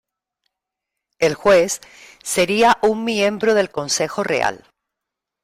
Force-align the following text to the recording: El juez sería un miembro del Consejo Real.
El 1.19 1.35
juez 1.35 1.79
sería 2.23 2.79
un 2.81 3.03
miembro 3.03 3.53
del 3.53 3.69
Consejo 3.69 4.23
Real. 4.23 4.65